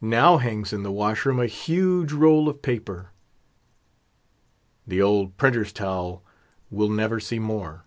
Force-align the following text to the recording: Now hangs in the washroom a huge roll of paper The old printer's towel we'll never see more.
Now 0.00 0.38
hangs 0.38 0.72
in 0.72 0.82
the 0.82 0.90
washroom 0.90 1.38
a 1.38 1.44
huge 1.46 2.10
roll 2.14 2.48
of 2.48 2.62
paper 2.62 3.10
The 4.86 5.02
old 5.02 5.36
printer's 5.36 5.74
towel 5.74 6.22
we'll 6.70 6.88
never 6.88 7.20
see 7.20 7.38
more. 7.38 7.84